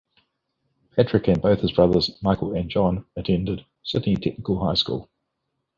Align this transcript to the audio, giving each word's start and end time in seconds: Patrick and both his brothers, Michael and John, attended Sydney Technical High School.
Patrick 0.95 1.27
and 1.27 1.39
both 1.39 1.59
his 1.59 1.73
brothers, 1.73 2.17
Michael 2.23 2.55
and 2.55 2.67
John, 2.71 3.05
attended 3.15 3.67
Sydney 3.83 4.15
Technical 4.15 4.59
High 4.65 4.73
School. 4.73 5.11